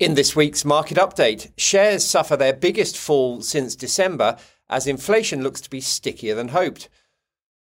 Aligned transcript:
In 0.00 0.14
this 0.14 0.34
week's 0.34 0.64
market 0.64 0.96
update, 0.96 1.52
shares 1.58 2.06
suffer 2.06 2.34
their 2.34 2.54
biggest 2.54 2.96
fall 2.96 3.42
since 3.42 3.76
December 3.76 4.38
as 4.66 4.86
inflation 4.86 5.42
looks 5.42 5.60
to 5.60 5.68
be 5.68 5.82
stickier 5.82 6.34
than 6.34 6.48
hoped. 6.48 6.88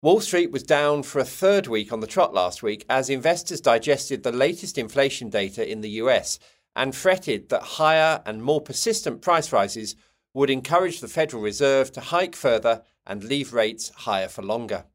Wall 0.01 0.19
Street 0.19 0.51
was 0.51 0.63
down 0.63 1.03
for 1.03 1.19
a 1.19 1.25
third 1.25 1.67
week 1.67 1.93
on 1.93 1.99
the 1.99 2.07
trot 2.07 2.33
last 2.33 2.63
week 2.63 2.87
as 2.89 3.07
investors 3.07 3.61
digested 3.61 4.23
the 4.23 4.31
latest 4.31 4.79
inflation 4.79 5.29
data 5.29 5.71
in 5.71 5.81
the 5.81 5.91
US 6.01 6.39
and 6.75 6.95
fretted 6.95 7.49
that 7.49 7.61
higher 7.61 8.23
and 8.25 8.41
more 8.41 8.61
persistent 8.61 9.21
price 9.21 9.53
rises 9.53 9.95
would 10.33 10.49
encourage 10.49 11.01
the 11.01 11.07
Federal 11.07 11.43
Reserve 11.43 11.91
to 11.91 12.01
hike 12.01 12.35
further 12.35 12.81
and 13.05 13.23
leave 13.23 13.53
rates 13.53 13.89
higher 13.89 14.27
for 14.27 14.41
longer. 14.41 14.85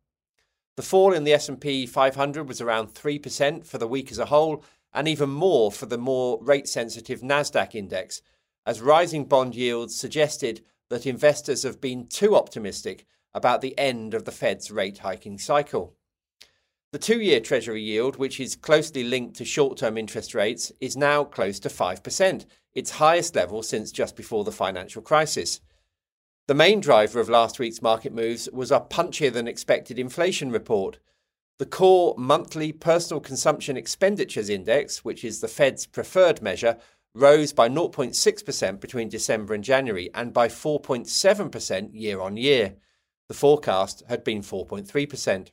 The 0.77 0.83
fall 0.83 1.13
in 1.13 1.23
the 1.23 1.35
S&P 1.35 1.87
500 1.87 2.49
was 2.49 2.61
around 2.61 2.95
3% 2.95 3.65
for 3.65 3.79
the 3.79 3.87
week 3.87 4.11
as 4.11 4.19
a 4.19 4.27
whole 4.27 4.65
and 4.93 5.09
even 5.09 5.31
more 5.31 5.71
for 5.71 5.87
the 5.87 5.99
more 5.99 6.43
rate 6.43 6.69
sensitive 6.69 7.21
Nasdaq 7.21 7.75
index 7.75 8.23
as 8.67 8.83
rising 8.83 9.25
bond 9.25 9.55
yields 9.55 9.97
suggested 9.97 10.63
that 10.91 11.07
investors 11.07 11.63
have 11.63 11.81
been 11.81 12.07
too 12.07 12.37
optimistic 12.37 13.07
about 13.33 13.61
the 13.61 13.79
end 13.79 14.13
of 14.13 14.25
the 14.25 14.33
Fed's 14.33 14.71
rate 14.71 14.99
hiking 14.99 15.39
cycle. 15.39 15.95
The 16.93 16.99
two 16.99 17.21
year 17.21 17.41
Treasury 17.41 17.83
yield, 17.83 18.17
which 18.17 18.41
is 18.41 18.57
closely 18.57 19.05
linked 19.05 19.37
to 19.37 19.45
short 19.45 19.79
term 19.79 19.99
interest 19.99 20.35
rates, 20.35 20.73
is 20.81 20.97
now 20.97 21.25
close 21.25 21.59
to 21.61 21.69
5%, 21.69 22.47
its 22.75 22.91
highest 22.93 23.35
level 23.35 23.63
since 23.63 23.93
just 23.93 24.17
before 24.17 24.45
the 24.45 24.53
financial 24.53 25.03
crisis. 25.03 25.61
The 26.47 26.55
main 26.55 26.81
driver 26.81 27.21
of 27.21 27.29
last 27.29 27.59
week's 27.59 27.83
market 27.83 28.15
moves 28.15 28.49
was 28.53 28.71
a 28.71 28.81
punchier 28.81 29.33
than 29.33 29.49
expected 29.49 29.99
inflation 29.99 30.51
report. 30.51 30.99
The 31.59 31.67
core 31.67 32.15
monthly 32.17 32.71
personal 32.71 33.21
consumption 33.21 33.77
expenditures 33.77 34.49
index, 34.49 35.05
which 35.05 35.25
is 35.25 35.41
the 35.41 35.49
Fed's 35.49 35.87
preferred 35.87 36.41
measure, 36.41 36.79
rose 37.15 37.53
by 37.53 37.69
0.6% 37.69 38.81
between 38.81 39.09
December 39.09 39.55
and 39.55 39.65
January 39.65 40.09
and 40.15 40.33
by 40.33 40.47
4.7% 40.47 41.91
year 41.93 42.21
on 42.21 42.37
year. 42.37 42.77
The 43.27 43.35
forecast 43.35 44.05
had 44.09 44.23
been 44.23 44.43
4.3%. 44.43 45.49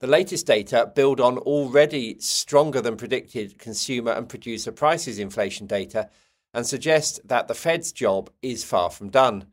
The 0.00 0.06
latest 0.06 0.46
data 0.46 0.90
build 0.94 1.20
on 1.20 1.36
already 1.36 2.18
stronger 2.18 2.80
than 2.80 2.96
predicted 2.96 3.58
consumer 3.58 4.12
and 4.12 4.30
producer 4.30 4.72
prices 4.72 5.18
inflation 5.18 5.66
data 5.66 6.08
and 6.54 6.66
suggest 6.66 7.20
that 7.28 7.48
the 7.48 7.54
Fed's 7.54 7.92
job 7.92 8.30
is 8.40 8.64
far 8.64 8.88
from 8.88 9.10
done. 9.10 9.48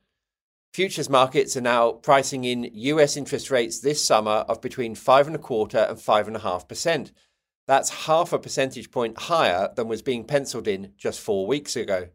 Futures 0.78 1.10
markets 1.10 1.58
are 1.58 1.62
now 1.62 1.92
pricing 1.92 2.44
in 2.44 2.70
US 2.72 3.18
interest 3.18 3.50
rates 3.50 3.80
this 3.80 4.06
summer 4.06 4.46
of 4.48 4.62
between 4.62 4.94
five 4.94 5.26
and 5.26 5.36
a 5.36 5.40
quarter 5.40 5.80
and 5.80 6.00
five 6.00 6.28
and 6.28 6.36
a 6.36 6.42
half 6.42 6.68
percent. 6.68 7.12
That's 7.66 8.06
half 8.06 8.32
a 8.32 8.38
percentage 8.38 8.92
point 8.92 9.18
higher 9.22 9.70
than 9.76 9.88
was 9.88 10.04
being 10.04 10.24
penciled 10.24 10.68
in 10.68 10.94
just 10.96 11.20
four 11.20 11.48
weeks 11.48 11.76
ago. 11.76 12.10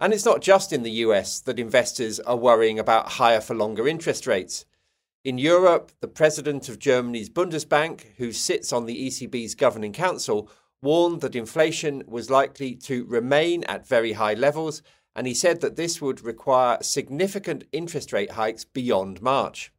And 0.00 0.12
it's 0.12 0.24
not 0.24 0.42
just 0.42 0.72
in 0.72 0.82
the 0.82 1.06
US 1.06 1.38
that 1.42 1.60
investors 1.60 2.18
are 2.18 2.34
worrying 2.34 2.80
about 2.80 3.10
higher 3.10 3.40
for 3.40 3.54
longer 3.54 3.86
interest 3.86 4.26
rates. 4.26 4.64
In 5.22 5.38
Europe, 5.38 5.92
the 6.00 6.08
president 6.08 6.68
of 6.68 6.80
Germany's 6.80 7.30
Bundesbank, 7.30 8.16
who 8.16 8.32
sits 8.32 8.72
on 8.72 8.86
the 8.86 9.06
ECB's 9.06 9.54
governing 9.54 9.92
council, 9.92 10.50
warned 10.82 11.20
that 11.20 11.36
inflation 11.36 12.02
was 12.08 12.30
likely 12.30 12.74
to 12.74 13.04
remain 13.04 13.62
at 13.64 13.86
very 13.86 14.14
high 14.14 14.34
levels, 14.34 14.82
and 15.20 15.26
he 15.26 15.34
said 15.34 15.60
that 15.60 15.76
this 15.76 16.00
would 16.00 16.24
require 16.24 16.78
significant 16.80 17.64
interest 17.72 18.10
rate 18.10 18.30
hikes 18.30 18.64
beyond 18.64 19.20
March. 19.20 19.70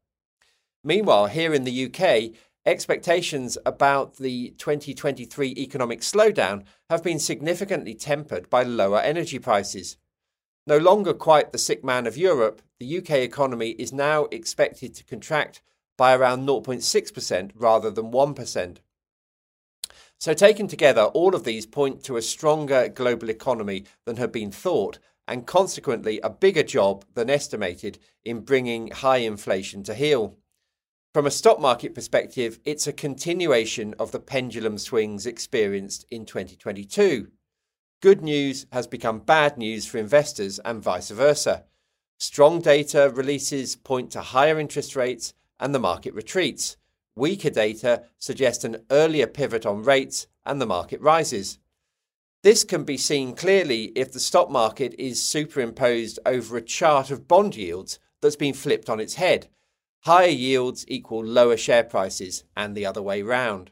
Meanwhile, 0.84 1.26
here 1.26 1.52
in 1.52 1.64
the 1.64 1.86
UK, 1.88 2.38
expectations 2.64 3.58
about 3.66 4.18
the 4.18 4.52
2023 4.60 5.56
economic 5.58 6.02
slowdown 6.02 6.64
have 6.92 7.04
been 7.04 7.18
significantly 7.18 7.96
tempered 7.96 8.52
by 8.52 8.62
lower 8.62 9.00
energy 9.00 9.40
prices. 9.40 9.98
No 10.68 10.78
longer 10.78 11.12
quite 11.12 11.52
the 11.52 11.58
sick 11.58 11.84
man 11.84 12.06
of 12.06 12.18
Europe, 12.18 12.62
the 12.80 13.00
UK 13.00 13.10
economy 13.14 13.72
is 13.72 13.92
now 13.92 14.26
expected 14.26 14.94
to 14.94 15.04
contract 15.04 15.64
by 15.98 16.14
around 16.14 16.48
0.6% 16.48 17.52
rather 17.56 17.90
than 17.90 18.12
1%. 18.12 18.78
So, 20.20 20.36
taken 20.36 20.68
together, 20.68 21.06
all 21.06 21.34
of 21.34 21.46
these 21.46 21.66
point 21.66 22.04
to 22.04 22.16
a 22.16 22.22
stronger 22.22 22.88
global 22.90 23.32
economy 23.32 23.86
than 24.06 24.18
had 24.18 24.32
been 24.32 24.52
thought, 24.52 25.00
and 25.28 25.48
consequently 25.48 26.20
a 26.22 26.30
bigger 26.30 26.64
job 26.64 27.06
than 27.14 27.30
estimated 27.30 28.00
in 28.26 28.42
bringing 28.42 28.92
high 28.92 29.18
inflation 29.18 29.84
to 29.84 29.94
heel. 29.94 30.38
From 31.14 31.26
a 31.26 31.32
stock 31.32 31.60
market 31.60 31.94
perspective, 31.94 32.60
it's 32.64 32.88
a 32.88 32.94
continuation 32.94 33.94
of 34.00 34.12
the 34.12 34.20
pendulum 34.20 34.78
swings 34.78 35.26
experienced 35.26 36.06
in 36.10 36.26
2022. 36.26 37.28
Good 38.02 38.22
news 38.22 38.66
has 38.72 38.88
become 38.88 39.20
bad 39.20 39.58
news 39.58 39.86
for 39.86 39.98
investors 39.98 40.60
and 40.60 40.82
vice 40.82 41.10
versa. 41.10 41.66
Strong 42.18 42.62
data 42.62 43.12
releases 43.14 43.76
point 43.76 44.12
to 44.12 44.22
higher 44.22 44.60
interest 44.60 44.96
rates 44.96 45.34
and 45.60 45.76
the 45.76 45.80
market 45.80 46.14
retreats. 46.14 46.78
Weaker 47.16 47.50
data 47.50 48.04
suggest 48.18 48.64
an 48.64 48.86
earlier 48.90 49.28
pivot 49.28 49.66
on 49.66 49.84
rates 49.84 50.28
and 50.46 50.62
the 50.62 50.66
market 50.66 51.02
rises. 51.02 51.60
This 52.44 52.64
can 52.64 52.86
be 52.86 52.98
seen 52.98 53.36
clearly 53.36 53.92
if 53.96 54.12
the 54.12 54.20
stock 54.20 54.50
market 54.50 54.96
is 54.98 55.22
superimposed 55.22 56.18
over 56.26 56.58
a 56.58 56.62
chart 56.62 57.12
of 57.12 57.28
bond 57.28 57.56
yields 57.56 58.00
that's 58.20 58.36
been 58.36 58.56
flipped 58.56 58.90
on 58.90 59.00
its 59.00 59.16
head. 59.16 59.48
Higher 60.06 60.30
yields 60.30 60.84
equal 60.88 61.24
lower 61.24 61.56
share 61.56 61.84
prices 61.84 62.44
and 62.58 62.76
the 62.76 62.86
other 62.86 63.02
way 63.02 63.22
round. 63.22 63.70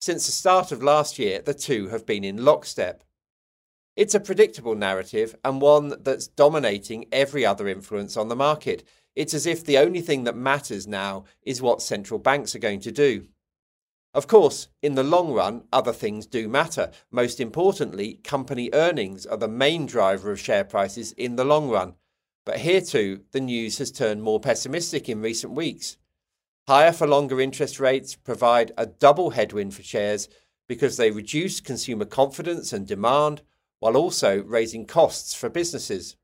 Since 0.00 0.24
the 0.24 0.32
start 0.32 0.72
of 0.72 0.82
last 0.82 1.18
year, 1.18 1.42
the 1.42 1.52
two 1.52 1.88
have 1.88 2.06
been 2.06 2.24
in 2.24 2.42
lockstep. 2.42 3.04
It's 3.96 4.14
a 4.14 4.20
predictable 4.20 4.74
narrative 4.74 5.36
and 5.44 5.60
one 5.60 5.94
that's 6.02 6.26
dominating 6.26 7.04
every 7.12 7.44
other 7.44 7.68
influence 7.68 8.16
on 8.16 8.28
the 8.28 8.36
market. 8.36 8.82
It's 9.14 9.34
as 9.34 9.46
if 9.46 9.62
the 9.62 9.78
only 9.78 10.00
thing 10.00 10.24
that 10.24 10.36
matters 10.36 10.86
now 10.86 11.24
is 11.42 11.60
what 11.60 11.82
central 11.82 12.18
banks 12.18 12.54
are 12.54 12.60
going 12.60 12.80
to 12.80 12.92
do. 12.92 13.28
Of 14.14 14.28
course, 14.28 14.68
in 14.80 14.94
the 14.94 15.02
long 15.02 15.32
run, 15.32 15.64
other 15.72 15.92
things 15.92 16.26
do 16.26 16.48
matter. 16.48 16.92
Most 17.10 17.40
importantly, 17.40 18.20
company 18.22 18.70
earnings 18.72 19.26
are 19.26 19.36
the 19.36 19.48
main 19.48 19.86
driver 19.86 20.30
of 20.30 20.38
share 20.38 20.62
prices 20.62 21.10
in 21.12 21.34
the 21.34 21.44
long 21.44 21.68
run. 21.68 21.94
But 22.46 22.58
here 22.58 22.80
too, 22.80 23.22
the 23.32 23.40
news 23.40 23.78
has 23.78 23.90
turned 23.90 24.22
more 24.22 24.38
pessimistic 24.38 25.08
in 25.08 25.20
recent 25.20 25.54
weeks. 25.54 25.96
Higher 26.68 26.92
for 26.92 27.08
longer 27.08 27.40
interest 27.40 27.80
rates 27.80 28.14
provide 28.14 28.70
a 28.78 28.86
double 28.86 29.30
headwind 29.30 29.74
for 29.74 29.82
shares 29.82 30.28
because 30.68 30.96
they 30.96 31.10
reduce 31.10 31.60
consumer 31.60 32.04
confidence 32.04 32.72
and 32.72 32.86
demand 32.86 33.42
while 33.80 33.96
also 33.96 34.42
raising 34.44 34.86
costs 34.86 35.34
for 35.34 35.48
businesses. 35.48 36.16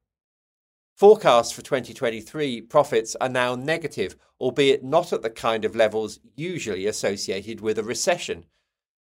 Forecasts 1.00 1.50
for 1.50 1.62
2023 1.62 2.60
profits 2.60 3.16
are 3.22 3.28
now 3.30 3.54
negative, 3.54 4.16
albeit 4.38 4.84
not 4.84 5.14
at 5.14 5.22
the 5.22 5.30
kind 5.30 5.64
of 5.64 5.74
levels 5.74 6.20
usually 6.36 6.84
associated 6.84 7.62
with 7.62 7.78
a 7.78 7.82
recession. 7.82 8.44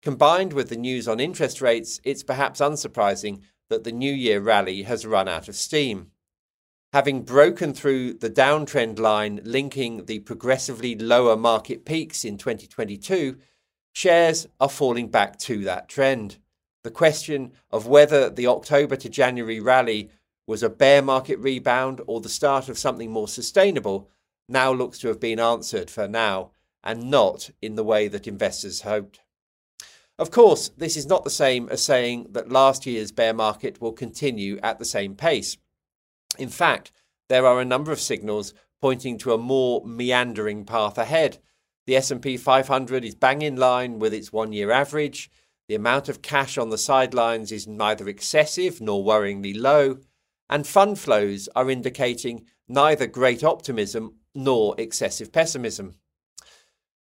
Combined 0.01 0.53
with 0.53 0.69
the 0.69 0.77
news 0.77 1.09
on 1.09 1.19
interest 1.19 1.61
rates, 1.61 1.99
it's 2.05 2.23
perhaps 2.23 2.61
unsurprising 2.61 3.41
that 3.69 3.83
the 3.83 3.91
New 3.91 4.13
Year 4.13 4.39
rally 4.39 4.83
has 4.83 5.05
run 5.05 5.27
out 5.27 5.49
of 5.49 5.57
steam. 5.57 6.11
Having 6.93 7.23
broken 7.23 7.73
through 7.73 8.13
the 8.13 8.29
downtrend 8.29 8.97
line 8.97 9.41
linking 9.43 10.05
the 10.05 10.19
progressively 10.19 10.95
lower 10.95 11.35
market 11.35 11.83
peaks 11.83 12.23
in 12.23 12.37
2022, 12.37 13.35
shares 13.91 14.47
are 14.61 14.69
falling 14.69 15.09
back 15.09 15.37
to 15.39 15.65
that 15.65 15.89
trend. 15.89 16.37
The 16.85 16.91
question 16.91 17.51
of 17.71 17.87
whether 17.87 18.29
the 18.29 18.47
October 18.47 18.95
to 18.95 19.09
January 19.09 19.59
rally 19.59 20.11
was 20.45 20.63
a 20.63 20.69
bear 20.69 21.01
market 21.01 21.39
rebound 21.39 22.01
or 22.07 22.19
the 22.19 22.29
start 22.29 22.69
of 22.69 22.77
something 22.77 23.11
more 23.11 23.27
sustainable 23.27 24.09
now 24.49 24.71
looks 24.71 24.99
to 24.99 25.07
have 25.07 25.19
been 25.19 25.39
answered 25.39 25.89
for 25.89 26.07
now 26.07 26.51
and 26.83 27.09
not 27.09 27.49
in 27.61 27.75
the 27.75 27.83
way 27.83 28.07
that 28.07 28.27
investors 28.27 28.81
hoped. 28.81 29.21
Of 30.19 30.31
course, 30.31 30.69
this 30.77 30.95
is 30.95 31.05
not 31.05 31.23
the 31.23 31.29
same 31.29 31.69
as 31.69 31.81
saying 31.81 32.27
that 32.31 32.51
last 32.51 32.85
year's 32.85 33.11
bear 33.11 33.33
market 33.33 33.81
will 33.81 33.93
continue 33.93 34.59
at 34.61 34.79
the 34.79 34.85
same 34.85 35.15
pace. 35.15 35.57
In 36.37 36.49
fact, 36.49 36.91
there 37.29 37.45
are 37.45 37.59
a 37.59 37.65
number 37.65 37.91
of 37.91 37.99
signals 37.99 38.53
pointing 38.81 39.17
to 39.19 39.33
a 39.33 39.37
more 39.37 39.83
meandering 39.85 40.65
path 40.65 40.97
ahead. 40.97 41.39
The 41.87 41.95
S&P 41.95 42.37
500 42.37 43.03
is 43.03 43.15
bang 43.15 43.41
in 43.41 43.55
line 43.55 43.97
with 43.97 44.13
its 44.13 44.31
one-year 44.31 44.71
average. 44.71 45.31
The 45.67 45.75
amount 45.75 46.09
of 46.09 46.21
cash 46.21 46.57
on 46.57 46.69
the 46.69 46.77
sidelines 46.77 47.51
is 47.51 47.65
neither 47.65 48.07
excessive 48.07 48.81
nor 48.81 49.03
worryingly 49.03 49.59
low, 49.59 49.99
and 50.49 50.67
fund 50.67 50.99
flows 50.99 51.49
are 51.55 51.69
indicating 51.69 52.45
neither 52.67 53.07
great 53.07 53.43
optimism 53.43 54.15
nor 54.35 54.75
excessive 54.77 55.31
pessimism. 55.31 55.95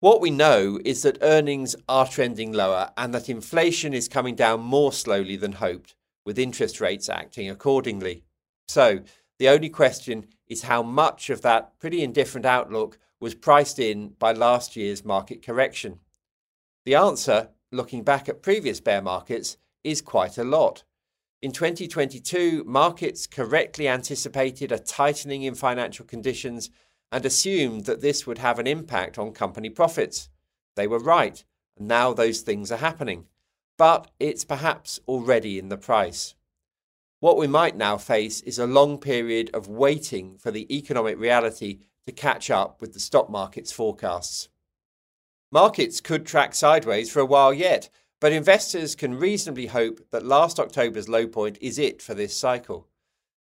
What 0.00 0.20
we 0.20 0.30
know 0.30 0.80
is 0.84 1.02
that 1.02 1.18
earnings 1.22 1.76
are 1.88 2.06
trending 2.06 2.52
lower 2.52 2.90
and 2.96 3.14
that 3.14 3.28
inflation 3.28 3.94
is 3.94 4.08
coming 4.08 4.34
down 4.34 4.60
more 4.60 4.92
slowly 4.92 5.36
than 5.36 5.52
hoped, 5.52 5.94
with 6.24 6.38
interest 6.38 6.80
rates 6.80 7.08
acting 7.08 7.48
accordingly. 7.48 8.24
So, 8.66 9.00
the 9.38 9.48
only 9.48 9.68
question 9.68 10.26
is 10.48 10.62
how 10.62 10.82
much 10.82 11.30
of 11.30 11.42
that 11.42 11.78
pretty 11.78 12.02
indifferent 12.02 12.46
outlook 12.46 12.98
was 13.20 13.34
priced 13.34 13.78
in 13.78 14.10
by 14.18 14.32
last 14.32 14.76
year's 14.76 15.04
market 15.04 15.44
correction. 15.44 16.00
The 16.84 16.96
answer 16.96 17.50
looking 17.72 18.04
back 18.04 18.28
at 18.28 18.42
previous 18.42 18.80
bear 18.80 19.02
markets, 19.02 19.56
is 19.82 20.00
quite 20.00 20.38
a 20.38 20.44
lot. 20.44 20.84
In 21.42 21.50
2022, 21.50 22.62
markets 22.68 23.26
correctly 23.26 23.88
anticipated 23.88 24.70
a 24.70 24.78
tightening 24.78 25.42
in 25.42 25.56
financial 25.56 26.06
conditions 26.06 26.70
and 27.10 27.26
assumed 27.26 27.84
that 27.86 28.00
this 28.00 28.28
would 28.28 28.38
have 28.38 28.60
an 28.60 28.68
impact 28.68 29.18
on 29.18 29.32
company 29.32 29.68
profits. 29.68 30.28
They 30.76 30.86
were 30.86 31.00
right, 31.00 31.44
and 31.76 31.88
now 31.88 32.12
those 32.12 32.42
things 32.42 32.70
are 32.70 32.76
happening. 32.76 33.26
But 33.76 34.08
it's 34.20 34.44
perhaps 34.44 35.00
already 35.08 35.58
in 35.58 35.68
the 35.68 35.76
price. 35.76 36.36
What 37.18 37.36
we 37.36 37.48
might 37.48 37.76
now 37.76 37.96
face 37.96 38.40
is 38.42 38.60
a 38.60 38.66
long 38.66 38.98
period 38.98 39.50
of 39.52 39.66
waiting 39.66 40.38
for 40.38 40.52
the 40.52 40.72
economic 40.72 41.18
reality 41.18 41.80
to 42.06 42.12
catch 42.12 42.50
up 42.50 42.80
with 42.80 42.92
the 42.92 43.00
stock 43.00 43.28
market's 43.28 43.72
forecasts. 43.72 44.48
Markets 45.50 46.00
could 46.00 46.24
track 46.24 46.54
sideways 46.54 47.10
for 47.10 47.18
a 47.18 47.26
while 47.26 47.52
yet, 47.52 47.90
but 48.22 48.32
investors 48.32 48.94
can 48.94 49.18
reasonably 49.18 49.66
hope 49.66 49.98
that 50.12 50.24
last 50.24 50.60
October's 50.60 51.08
low 51.08 51.26
point 51.26 51.58
is 51.60 51.76
it 51.76 52.00
for 52.00 52.14
this 52.14 52.36
cycle. 52.36 52.86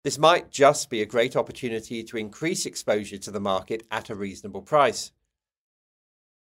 This 0.04 0.18
might 0.18 0.50
just 0.50 0.90
be 0.90 1.00
a 1.00 1.06
great 1.06 1.34
opportunity 1.34 2.04
to 2.04 2.18
increase 2.18 2.66
exposure 2.66 3.16
to 3.16 3.30
the 3.30 3.40
market 3.40 3.86
at 3.90 4.10
a 4.10 4.14
reasonable 4.14 4.60
price. 4.60 5.12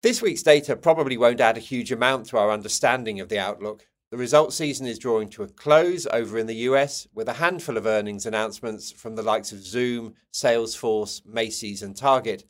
This 0.01 0.21
week's 0.21 0.43
data 0.43 0.77
probably 0.77 1.17
won't 1.17 1.41
add 1.41 1.57
a 1.57 1.59
huge 1.59 1.91
amount 1.91 2.27
to 2.27 2.37
our 2.37 2.51
understanding 2.51 3.19
of 3.19 3.27
the 3.27 3.37
outlook. 3.37 3.85
The 4.11 4.17
results 4.17 4.55
season 4.55 4.87
is 4.87 4.97
drawing 4.97 5.27
to 5.31 5.43
a 5.43 5.49
close 5.49 6.07
over 6.07 6.37
in 6.37 6.47
the 6.47 6.63
US 6.69 7.07
with 7.13 7.27
a 7.27 7.33
handful 7.33 7.75
of 7.75 7.85
earnings 7.85 8.25
announcements 8.25 8.93
from 8.93 9.17
the 9.17 9.23
likes 9.23 9.51
of 9.51 9.59
Zoom, 9.59 10.13
Salesforce, 10.31 11.21
Macy's, 11.25 11.83
and 11.83 11.97
Target, 11.97 12.45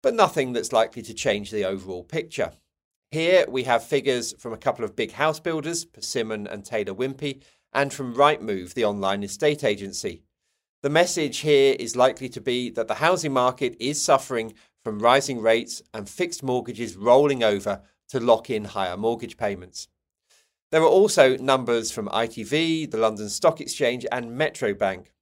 but 0.00 0.14
nothing 0.14 0.52
that's 0.52 0.72
likely 0.72 1.02
to 1.02 1.12
change 1.12 1.50
the 1.50 1.64
overall 1.64 2.04
picture. 2.04 2.52
Here 3.10 3.46
we 3.48 3.62
have 3.64 3.84
figures 3.84 4.34
from 4.38 4.52
a 4.52 4.58
couple 4.58 4.84
of 4.84 4.94
big 4.94 5.12
house 5.12 5.40
builders, 5.40 5.86
Persimmon 5.86 6.46
and 6.46 6.62
Taylor 6.62 6.92
Wimpey, 6.92 7.42
and 7.72 7.90
from 7.90 8.14
Rightmove, 8.14 8.74
the 8.74 8.84
online 8.84 9.22
estate 9.22 9.64
agency. 9.64 10.24
The 10.82 10.90
message 10.90 11.38
here 11.38 11.74
is 11.78 11.96
likely 11.96 12.28
to 12.28 12.40
be 12.42 12.68
that 12.70 12.86
the 12.86 12.96
housing 12.96 13.32
market 13.32 13.76
is 13.80 14.02
suffering 14.02 14.52
from 14.84 14.98
rising 14.98 15.40
rates 15.40 15.80
and 15.94 16.06
fixed 16.06 16.42
mortgages 16.42 16.96
rolling 16.96 17.42
over 17.42 17.80
to 18.10 18.20
lock 18.20 18.50
in 18.50 18.66
higher 18.66 18.96
mortgage 18.98 19.38
payments. 19.38 19.88
There 20.70 20.82
are 20.82 20.86
also 20.86 21.38
numbers 21.38 21.90
from 21.90 22.08
ITV, 22.08 22.90
the 22.90 22.98
London 22.98 23.30
Stock 23.30 23.58
Exchange, 23.58 24.04
and 24.12 24.36
Metro 24.36 24.74
Bank. 24.74 25.14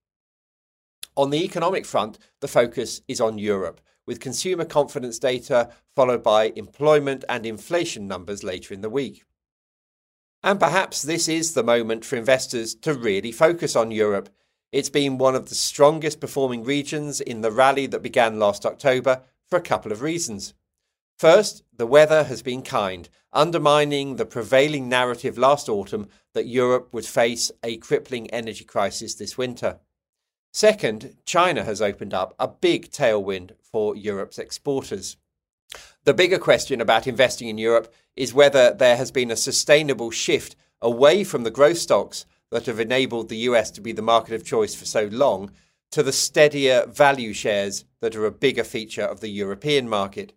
On 1.17 1.31
the 1.31 1.45
economic 1.45 1.87
front, 1.87 2.19
the 2.41 2.49
focus 2.49 3.01
is 3.07 3.21
on 3.21 3.39
Europe, 3.39 3.81
with 4.07 4.21
consumer 4.21 4.65
confidence 4.65 5.19
data 5.19 5.71
followed 5.95 6.23
by 6.23 6.53
employment 6.57 7.25
and 7.29 7.45
inflation 7.45 8.07
numbers 8.07 8.45
later 8.45 8.73
in 8.73 8.81
the 8.81 8.91
week. 8.91 9.25
And 10.43 10.61
perhaps 10.61 11.03
this 11.03 11.29
is 11.29 11.55
the 11.55 11.65
moment 11.65 12.05
for 12.05 12.17
investors 12.17 12.75
to 12.77 12.95
really 12.95 13.33
focus 13.33 13.75
on 13.75 13.91
Europe 13.91 14.29
it's 14.73 14.91
been 14.91 15.17
one 15.17 15.35
of 15.35 15.49
the 15.49 15.55
strongest 15.55 16.21
performing 16.21 16.65
regions 16.65 17.21
in 17.21 17.41
the 17.41 17.51
rally 17.51 17.87
that 17.87 18.03
began 18.03 18.39
last 18.39 18.67
October 18.67 19.23
for 19.49 19.57
a 19.57 19.63
couple 19.63 19.93
of 19.93 20.03
reasons. 20.03 20.55
First, 21.19 21.63
the 21.75 21.87
weather 21.87 22.25
has 22.25 22.43
been 22.43 22.63
kind, 22.63 23.09
undermining 23.33 24.17
the 24.17 24.27
prevailing 24.27 24.89
narrative 24.89 25.39
last 25.39 25.69
autumn 25.69 26.09
that 26.35 26.47
Europe 26.47 26.89
would 26.93 27.07
face 27.07 27.51
a 27.63 27.79
crippling 27.79 28.29
energy 28.31 28.65
crisis 28.65 29.15
this 29.15 29.39
winter. 29.39 29.79
Second, 30.53 31.17
China 31.25 31.65
has 31.65 31.81
opened 31.81 32.13
up 32.13 32.35
a 32.39 32.49
big 32.49 32.91
tailwind 32.91 33.53
for 33.77 33.95
Europe's 33.95 34.39
exporters. 34.39 35.19
The 36.05 36.15
bigger 36.15 36.39
question 36.39 36.81
about 36.81 37.07
investing 37.07 37.49
in 37.49 37.59
Europe 37.59 37.93
is 38.17 38.33
whether 38.33 38.73
there 38.73 38.97
has 38.97 39.11
been 39.11 39.31
a 39.31 39.37
sustainable 39.37 40.11
shift 40.11 40.57
away 40.81 41.25
from 41.25 41.43
the 41.43 41.51
growth 41.51 41.77
stocks 41.77 42.25
that 42.51 42.65
have 42.65 42.81
enabled 42.81 43.29
the 43.29 43.45
US 43.51 43.71
to 43.73 43.83
be 43.83 43.93
the 43.93 44.01
market 44.01 44.35
of 44.35 44.47
choice 44.47 44.75
for 44.75 44.87
so 44.87 45.11
long 45.13 45.51
to 45.91 46.03
the 46.03 46.11
steadier 46.11 46.87
value 46.87 47.35
shares 47.35 47.85
that 48.01 48.17
are 48.17 48.25
a 48.25 48.31
bigger 48.31 48.65
feature 48.65 49.05
of 49.05 49.21
the 49.21 49.29
European 49.29 49.91
market. 49.91 50.33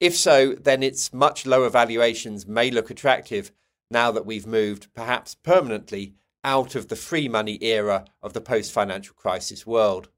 If 0.00 0.16
so, 0.16 0.54
then 0.54 0.82
its 0.82 1.12
much 1.12 1.44
lower 1.44 1.68
valuations 1.68 2.46
may 2.46 2.70
look 2.70 2.88
attractive 2.88 3.52
now 3.90 4.10
that 4.10 4.24
we've 4.24 4.46
moved, 4.46 4.88
perhaps 4.94 5.34
permanently, 5.34 6.14
out 6.42 6.74
of 6.74 6.88
the 6.88 6.96
free 6.96 7.28
money 7.28 7.58
era 7.60 8.06
of 8.22 8.32
the 8.32 8.40
post 8.40 8.72
financial 8.72 9.14
crisis 9.16 9.66
world. 9.66 10.08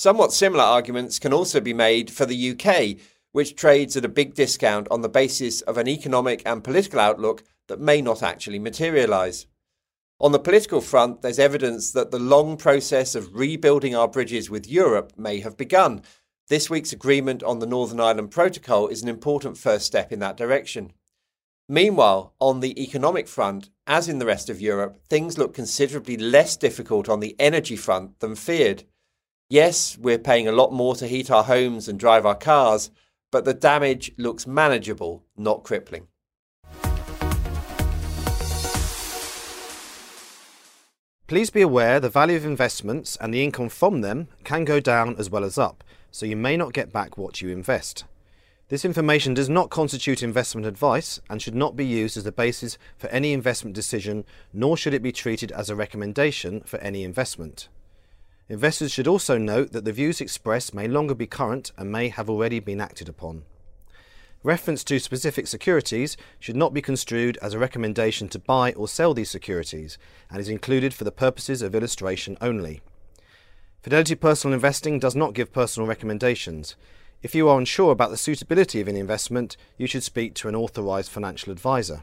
Somewhat 0.00 0.32
similar 0.32 0.64
arguments 0.64 1.18
can 1.18 1.34
also 1.34 1.60
be 1.60 1.74
made 1.74 2.10
for 2.10 2.24
the 2.24 2.52
UK, 2.52 2.98
which 3.32 3.54
trades 3.54 3.98
at 3.98 4.04
a 4.06 4.08
big 4.08 4.32
discount 4.32 4.88
on 4.90 5.02
the 5.02 5.10
basis 5.10 5.60
of 5.60 5.76
an 5.76 5.86
economic 5.86 6.40
and 6.46 6.64
political 6.64 6.98
outlook 6.98 7.44
that 7.68 7.82
may 7.82 8.00
not 8.00 8.22
actually 8.22 8.58
materialise. 8.58 9.44
On 10.18 10.32
the 10.32 10.38
political 10.38 10.80
front, 10.80 11.20
there's 11.20 11.38
evidence 11.38 11.92
that 11.92 12.12
the 12.12 12.18
long 12.18 12.56
process 12.56 13.14
of 13.14 13.34
rebuilding 13.34 13.94
our 13.94 14.08
bridges 14.08 14.48
with 14.48 14.66
Europe 14.66 15.12
may 15.18 15.40
have 15.40 15.58
begun. 15.58 16.00
This 16.48 16.70
week's 16.70 16.94
agreement 16.94 17.42
on 17.42 17.58
the 17.58 17.66
Northern 17.66 18.00
Ireland 18.00 18.30
Protocol 18.30 18.88
is 18.88 19.02
an 19.02 19.08
important 19.10 19.58
first 19.58 19.84
step 19.84 20.12
in 20.12 20.20
that 20.20 20.38
direction. 20.38 20.94
Meanwhile, 21.68 22.32
on 22.40 22.60
the 22.60 22.82
economic 22.82 23.28
front, 23.28 23.68
as 23.86 24.08
in 24.08 24.18
the 24.18 24.24
rest 24.24 24.48
of 24.48 24.62
Europe, 24.62 24.98
things 25.10 25.36
look 25.36 25.52
considerably 25.52 26.16
less 26.16 26.56
difficult 26.56 27.06
on 27.10 27.20
the 27.20 27.36
energy 27.38 27.76
front 27.76 28.20
than 28.20 28.34
feared. 28.34 28.84
Yes, 29.52 29.98
we're 29.98 30.16
paying 30.16 30.46
a 30.46 30.52
lot 30.52 30.72
more 30.72 30.94
to 30.94 31.08
heat 31.08 31.28
our 31.28 31.42
homes 31.42 31.88
and 31.88 31.98
drive 31.98 32.24
our 32.24 32.36
cars, 32.36 32.92
but 33.32 33.44
the 33.44 33.52
damage 33.52 34.12
looks 34.16 34.46
manageable, 34.46 35.24
not 35.36 35.64
crippling. 35.64 36.06
Please 41.26 41.50
be 41.50 41.62
aware 41.62 41.98
the 41.98 42.08
value 42.08 42.36
of 42.36 42.44
investments 42.44 43.16
and 43.20 43.34
the 43.34 43.42
income 43.42 43.68
from 43.68 44.02
them 44.02 44.28
can 44.44 44.64
go 44.64 44.78
down 44.78 45.16
as 45.18 45.28
well 45.28 45.42
as 45.42 45.58
up, 45.58 45.82
so 46.12 46.26
you 46.26 46.36
may 46.36 46.56
not 46.56 46.72
get 46.72 46.92
back 46.92 47.18
what 47.18 47.42
you 47.42 47.48
invest. 47.48 48.04
This 48.68 48.84
information 48.84 49.34
does 49.34 49.48
not 49.48 49.68
constitute 49.68 50.22
investment 50.22 50.64
advice 50.64 51.20
and 51.28 51.42
should 51.42 51.56
not 51.56 51.74
be 51.74 51.84
used 51.84 52.16
as 52.16 52.22
the 52.22 52.30
basis 52.30 52.78
for 52.96 53.08
any 53.08 53.32
investment 53.32 53.74
decision, 53.74 54.24
nor 54.52 54.76
should 54.76 54.94
it 54.94 55.02
be 55.02 55.10
treated 55.10 55.50
as 55.50 55.68
a 55.68 55.74
recommendation 55.74 56.60
for 56.60 56.78
any 56.78 57.02
investment. 57.02 57.68
Investors 58.50 58.90
should 58.90 59.06
also 59.06 59.38
note 59.38 59.70
that 59.70 59.84
the 59.84 59.92
views 59.92 60.20
expressed 60.20 60.74
may 60.74 60.88
longer 60.88 61.14
be 61.14 61.28
current 61.28 61.70
and 61.78 61.92
may 61.92 62.08
have 62.08 62.28
already 62.28 62.58
been 62.58 62.80
acted 62.80 63.08
upon. 63.08 63.44
Reference 64.42 64.82
to 64.84 64.98
specific 64.98 65.46
securities 65.46 66.16
should 66.40 66.56
not 66.56 66.74
be 66.74 66.82
construed 66.82 67.38
as 67.40 67.54
a 67.54 67.60
recommendation 67.60 68.28
to 68.28 68.40
buy 68.40 68.72
or 68.72 68.88
sell 68.88 69.14
these 69.14 69.30
securities 69.30 69.98
and 70.28 70.40
is 70.40 70.48
included 70.48 70.92
for 70.92 71.04
the 71.04 71.12
purposes 71.12 71.62
of 71.62 71.76
illustration 71.76 72.36
only. 72.40 72.80
Fidelity 73.82 74.16
Personal 74.16 74.54
Investing 74.54 74.98
does 74.98 75.14
not 75.14 75.32
give 75.32 75.52
personal 75.52 75.88
recommendations. 75.88 76.74
If 77.22 77.36
you 77.36 77.48
are 77.48 77.56
unsure 77.56 77.92
about 77.92 78.10
the 78.10 78.16
suitability 78.16 78.80
of 78.80 78.88
an 78.88 78.96
investment, 78.96 79.56
you 79.78 79.86
should 79.86 80.02
speak 80.02 80.34
to 80.34 80.48
an 80.48 80.56
authorized 80.56 81.12
financial 81.12 81.52
advisor. 81.52 82.02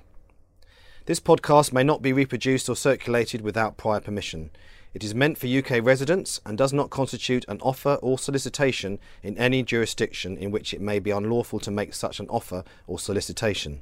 This 1.07 1.19
podcast 1.19 1.73
may 1.73 1.83
not 1.83 2.01
be 2.01 2.13
reproduced 2.13 2.69
or 2.69 2.75
circulated 2.77 3.41
without 3.41 3.75
prior 3.75 3.99
permission. 3.99 4.49
It 4.93 5.03
is 5.03 5.13
meant 5.13 5.37
for 5.37 5.47
UK 5.47 5.83
residents 5.83 6.41
and 6.45 6.57
does 6.57 6.73
not 6.73 6.89
constitute 6.89 7.45
an 7.47 7.59
offer 7.61 7.95
or 8.01 8.17
solicitation 8.17 8.99
in 9.21 9.37
any 9.37 9.63
jurisdiction 9.63 10.37
in 10.37 10.51
which 10.51 10.73
it 10.73 10.81
may 10.81 10.99
be 10.99 11.11
unlawful 11.11 11.59
to 11.59 11.71
make 11.71 11.93
such 11.93 12.19
an 12.19 12.27
offer 12.29 12.63
or 12.87 12.97
solicitation. 12.97 13.81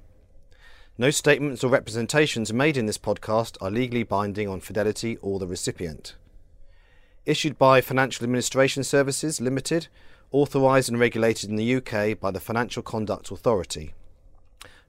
No 0.97 1.11
statements 1.11 1.63
or 1.63 1.69
representations 1.69 2.53
made 2.53 2.77
in 2.77 2.85
this 2.85 2.97
podcast 2.97 3.57
are 3.61 3.69
legally 3.69 4.03
binding 4.03 4.47
on 4.47 4.61
Fidelity 4.61 5.17
or 5.21 5.39
the 5.39 5.47
recipient. 5.47 6.15
Issued 7.25 7.57
by 7.57 7.81
Financial 7.81 8.23
Administration 8.23 8.83
Services 8.83 9.41
Limited, 9.41 9.87
authorised 10.31 10.89
and 10.89 10.99
regulated 10.99 11.49
in 11.49 11.55
the 11.55 11.75
UK 11.75 12.19
by 12.19 12.31
the 12.31 12.39
Financial 12.39 12.81
Conduct 12.83 13.31
Authority. 13.31 13.93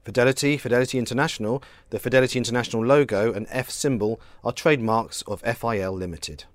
Fidelity, 0.07 0.55
Fidelity 0.55 0.97
International, 0.97 1.61
the 1.89 1.99
Fidelity 1.99 2.39
International 2.39 2.81
logo, 2.81 3.33
and 3.33 3.45
F 3.49 3.69
symbol 3.69 4.21
are 4.41 4.53
trademarks 4.53 5.21
of 5.23 5.41
FIL 5.41 5.91
Limited. 5.91 6.45